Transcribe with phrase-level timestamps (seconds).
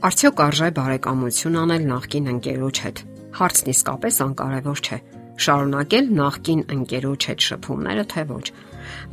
[0.00, 3.00] Արդյոք արժե բարեկամություն անել նախկին ընկերոջ հետ։
[3.36, 4.96] Հարցն իսկապես անկարևոր չէ։
[5.44, 8.46] Շարունակել նախկին ընկերոջ հետ շփումները թե ոչ։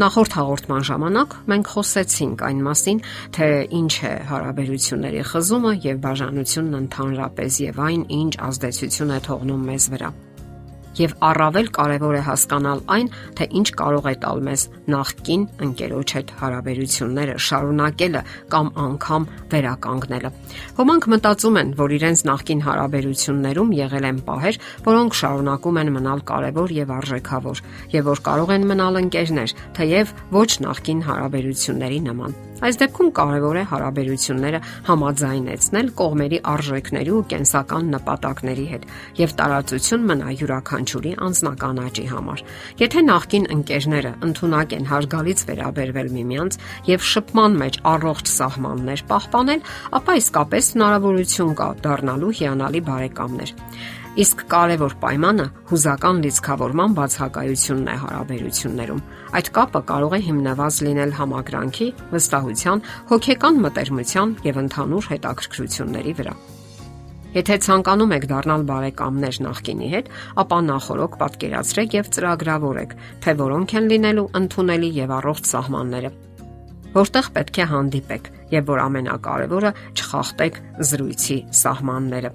[0.03, 3.01] Նախորդ հաղորդման ժամանակ մենք խոսեցինք այն մասին,
[3.35, 3.49] թե
[3.81, 10.13] ինչ է հարաբերությունների խզումը եւ բաժանությունն ընդհանրապես եւ այն ինչ ազդեցություն է թողնում մեզ վրա
[10.97, 16.33] եւ առավել կարեւոր է հասկանալ այն, թե ինչ կարող է տալ մեզ նախքին ընկերոջ հետ
[16.41, 18.21] հարաբերությունները շարունակելը
[18.53, 20.31] կամ անգամ վերականգնելը։
[20.77, 26.75] Ոմանք մտածում են, որ իրենց նախքին հարաբերություններում եղել են պահեր, որոնք շարունակում են մնալ կարեւոր
[26.81, 27.63] եւ արժեքավոր,
[27.97, 33.63] եւ որ կարող են մնալ ընկերներ, թեև ոչ նախքին հարաբերությունների նման։ Այս դեպքում կարևոր է
[33.69, 38.87] հարաբերությունները համաձայնեցնել կողմերի արժեքների ու կենսական նպատակների հետ
[39.21, 40.31] եւ տարածություն մնա
[40.87, 42.41] յուրաքանչյուրի անձնական աճի համար։
[42.79, 49.61] Եթե նախկին ընկերները ընդունակ են հարգալից վերաբերվել միմյանց եւ շփման մեջ առողջ սահմաններ պահպանել,
[49.99, 53.51] ապա իսկապես հնարավորություն կա դառնալու հիանալի բարեկամներ։
[54.17, 59.03] Իսկ կարևոր պայմանը հուզական լիցքավորման բացակայությունն է հարաբերություններում։
[59.37, 66.39] Այդ կապը կարող է հիմնված լինել համակրանքի, վստահության, հոգեկան մտերմության եւ ընդհանուր հետաքրքրությունների վրա։
[67.37, 70.07] Եթե ցանկանում եք դառնալ բարեկամներ նախկինի հետ,
[70.41, 76.11] ապա նախորոք պատկերացրեք եւ ծրագրավորեք, թե որոնք են լինելու ընդունելի եւ առողջ սահմանները
[76.97, 82.31] որտեղ պետք է հանդիպեք եւ որ ամենակարևորը չխախտեք զրույցի սահմանները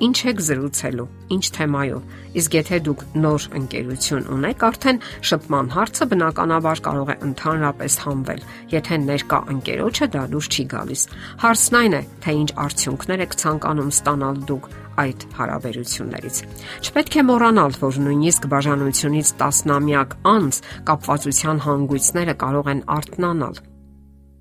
[0.00, 6.82] ինչ եք զրուցելու, ինչ թեմայով։ Իսկ եթե դուք նոր ընկերություն ունեք, արդեն շփման հարցը բնականաբար
[6.86, 11.02] կարող է ընդհանրապես համվել, եթե ներկա ընկերոջը դա դուրս չի գալիս։
[11.44, 14.70] Հարցն այն է, թե ինչ արդյունքներ եք ցանկանում ստանալ դուք
[15.00, 16.36] այդ հարաբերություններից։
[16.84, 23.60] Չպետք է մոռանալ, որ նույնիսկ բաժանությունից տասնամյակ անց կապվածության հանգույցները կարող են արթնանալ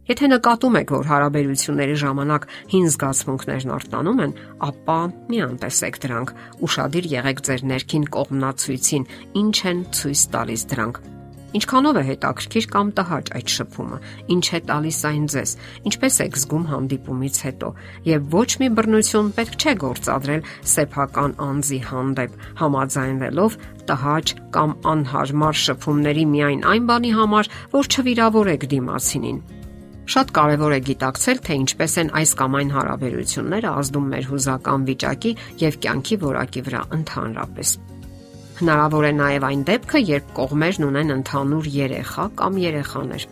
[0.10, 4.32] Եթե նկատում եք, որ հարաբերությունների ժամանակ հին զգացմունքներն արտանում են,
[4.66, 4.96] ապա
[5.30, 6.32] մի անտեսեք դրանք։
[6.66, 9.06] Ուշադիր եղեք ձեր ներքին կողմնացույցին,
[9.44, 10.98] ինչ են ցույց տալիս դրանք։
[11.60, 14.00] Ինչքանով է հետաքրքիր կամ տհաճ այդ շփումը,
[14.34, 15.54] ինչ է տալիս այն ձեզ,
[15.90, 17.70] ինչպես եք զգում հանդիպումից հետո,
[18.10, 26.26] եւ ոչ մի բռնություն պետք չէ գործադրել սեփական անձի հանդեպ, համաձայնվելով տհաճ կամ անհարմար շփումների
[26.34, 29.42] միայն այն բանի համար, որ չվիրավորեք դիմացինին
[30.10, 35.34] Շատ կարևոր է գիտակցել, թե ինչպես են այս կամ այն հարաբերությունները ազդում մեր հուզական վիճակի
[35.62, 37.74] եւ կյանքի որակի վրա ընդհանրապես։
[38.60, 43.28] Հնարավոր է նաև այն դեպքը, երբ կողմերն ունեն ընդհանուր երեխա կամ երեխաներ։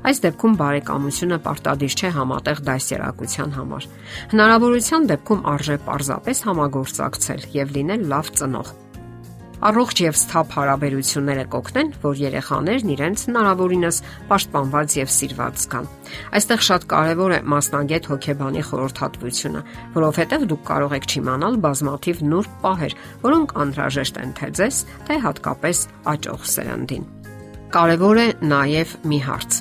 [0.00, 3.88] Այս դեպքում բարեկամությունը պարտադիր չէ համատեղ դասերակցության համար։
[4.32, 8.72] Հնարավորության դեպքում արժե պարզապես համագործակցել եւ լինել լավ ծնող
[9.60, 13.98] Առողջ եւ սթափ հարաբերությունները կօգնեն, որ երեխաներն իրենց հնարավորինս
[14.30, 15.88] պաշտպանված եւ սիրված զգան։
[16.40, 19.64] Այստեղ շատ կարեւոր է մասնագետ հոգեբանի խորհրդատվությունը,
[20.00, 22.96] որովհետեւ դուք կարող եք չիմանալ բազմաթիվ նուրբ պահեր,
[23.28, 25.82] որոնք անհրաժեշտ են թե ձեզ, թե հատկապես
[26.14, 27.10] աճող սերնդին։
[27.70, 29.60] Կարևոր է նաեւ մի հարց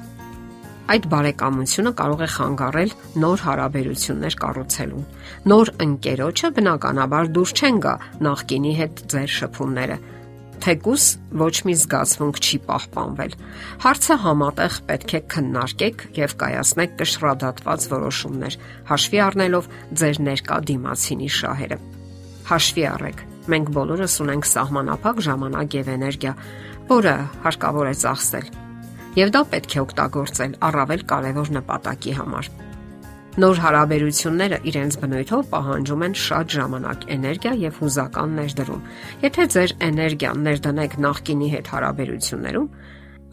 [0.89, 5.03] Այդ բարեկամությունը կարող է խանգարել նոր հարաբերություններ կառուցելուն։
[5.51, 7.91] Նոր ընկերոջը բնականաբար դուրս չեն գա
[8.25, 9.97] նախկինի հետ ձեր շփումները
[10.59, 11.05] թեկուս
[11.39, 13.35] ոչ մի զգացմունք չի պահպանվել։
[13.85, 18.57] Հարցը համատեղ պետք է քննարկեք եւ կայացնեք կշռադատված որոշումներ,
[18.89, 19.69] հաշվի առնելով
[20.01, 21.77] ձեր ներկա դիմացինի շահերը։
[22.49, 23.21] Հաշվի առեք,
[23.53, 26.33] մենք բոլորս ունենք սահմանափակ ժամանակ եւ էներգիա,
[26.89, 28.51] որը հարկավոր է ծախսել
[29.19, 32.49] եւ դա պետք է օգտագործել առավել կարևոր նպատակի համար։
[33.39, 38.81] Նոր հարաբերությունները իրենց բնույթով պահանջում են շատ ժամանակ, էներգիա եւ հուզական ներդրում։
[39.23, 42.67] Եթե ձեր էներգիան ներդնեք նախկինի հետ հարաբերություններում,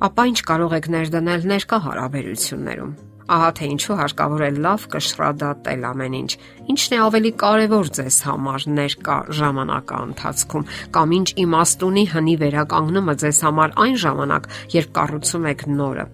[0.07, 2.97] ապա ինչ կարող եք ներդնել ներկա հարաբերություններում։
[3.27, 6.31] Ահա թե ինչու հարկավոր է լավ կշռադատել ամեն ինչ։
[6.71, 13.41] Ինչն է ավելի կարևոր ձեզ համար ներկա ժամանակա ընթացքում կամ ինչ իմաստունի հնի վերականգնումը ձեզ
[13.47, 14.47] համար այն ժամանակ,
[14.77, 16.07] երբ կառուցում եք նորը։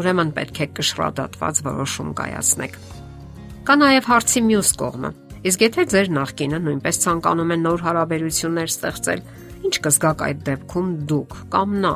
[0.00, 2.80] Ուրեմն պետք է կշռադատված որոշում կայացնեք։
[3.68, 5.10] Կա նաև հարցի մյուս կողմը։
[5.50, 9.22] Իսկ եթե ձեր նախկինը նույնպես ցանկանում է նոր հարաբերություններ ստեղծել,
[9.60, 11.92] ինչ կզգաք այդ դեպքում դուք կամ նա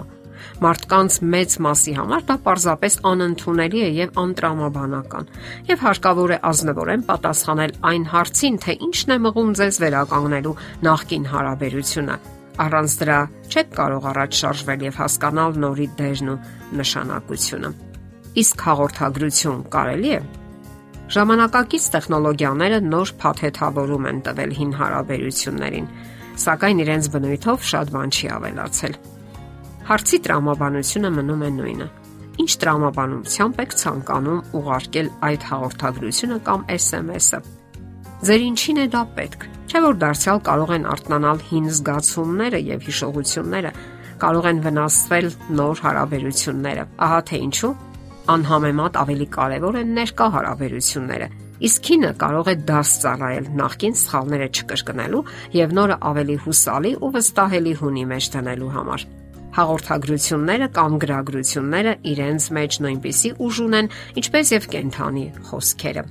[0.64, 5.28] Մարդկանց մեծ մասի համար դա պարզապես անընդունելի է եւ անտրամաբանական։
[5.70, 10.54] Եվ հարկավոր է ազնվորեն պատասխանել այն հարցին, թե ինչն է մղում ձեզ վերականգնելու
[10.88, 12.16] նախկին հարաբերությունը։
[12.64, 13.18] Առանց դրա
[13.50, 16.40] չեք կարող առաջ շարժվել եւ հասկանալ նորի դերն ու
[16.78, 17.74] նշանակությունը։
[18.44, 20.22] Իսկ հաղորդագրություն կարելի է
[21.14, 25.90] Ժամանակակից տեխնոլոգիաները նոր փաթեթավորում են տվել հին հարաբերություններին,
[26.44, 28.96] սակայն իրենց բնույթով շատ բան չի ավելացել։
[29.84, 31.86] Հարցի տրամաբանությունը մնում է նույնը։
[32.44, 37.40] ինչ տրամաբանությամբ եք ցանկանում ուղարկել այդ հաղորդագրությունը կամ SMS-ը։
[38.24, 43.72] Ձեր ինչին է դա պետք։ Չէ որ դարձյալ կարող են արտնանալ հին զգացումները եւ հիշողությունները,
[44.24, 45.28] կարող են վնասվել
[45.60, 47.72] նոր հարաբերությունները։ Ահա թե ինչու
[48.34, 51.28] անհամեմատ ավելի կարևոր են ներկա հարաբերությունները
[51.64, 55.20] Իսկ քինը կարող է դաս ծառայել նախքին սխալները չկրկնելու
[55.54, 59.06] եւ նորը ավելի հուսալի ու վստահելի հունի մեջ դնելու համար։
[59.54, 63.90] Հաղորդագրությունները կամ գրագրությունները իրենց մեջ նույնպիսի ուժ ունեն,
[64.20, 66.04] ինչպես եւ կենթանի խոսքերը։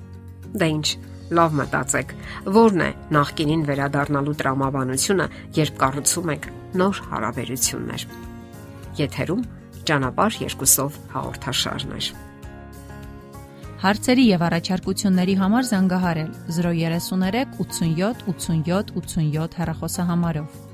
[0.54, 0.88] Դե ինչ,
[1.34, 2.14] լավ մտածեք,
[2.54, 5.28] ո՞րն է նախկինին վերադառնալու տրամաբանությունը,
[5.60, 6.50] երբ կառուցում եք
[6.80, 8.06] նոր հարաբերություններ։
[9.04, 9.48] Եթերում
[9.90, 12.04] ճանապարհ երկուսով հաղորդաշարն է։
[13.84, 20.73] Հարցերի եւ առաջարկությունների համար զանգահարել 033 87 87 87 հեռախոսահամարով։